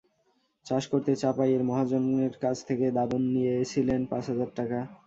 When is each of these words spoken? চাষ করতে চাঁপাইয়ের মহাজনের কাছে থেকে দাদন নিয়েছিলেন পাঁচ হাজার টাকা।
চাষ 0.65 0.83
করতে 0.91 1.11
চাঁপাইয়ের 1.15 1.63
মহাজনের 1.69 2.33
কাছে 2.43 2.63
থেকে 2.69 2.85
দাদন 2.97 3.21
নিয়েছিলেন 3.33 4.01
পাঁচ 4.11 4.23
হাজার 4.31 4.49
টাকা। 4.55 4.79